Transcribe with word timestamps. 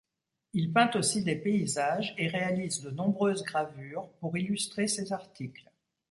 Il 0.53 0.73
peint 0.73 0.89
aussi 0.95 1.21
des 1.23 1.35
paysages 1.35 2.15
et 2.17 2.27
réalise 2.27 2.81
de 2.81 2.89
nombreuses 2.89 3.43
gravures 3.43 4.09
pour 4.19 4.35
illustrer 4.35 4.87
ses 4.87 5.13
articles. 5.13 5.69